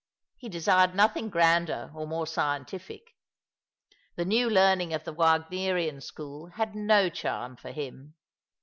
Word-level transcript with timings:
He 0.35 0.49
desired 0.49 0.95
nothing 0.95 1.29
grander 1.29 1.91
or 1.93 2.07
more 2.07 2.25
scientific. 2.25 3.15
The 4.15 4.25
new 4.25 4.49
learning 4.49 4.95
of 4.95 5.03
the 5.03 5.13
Wagnerian 5.13 6.01
school 6.01 6.47
had 6.47 6.73
no 6.73 7.07
charm 7.07 7.55
for 7.55 7.69
him. 7.69 8.15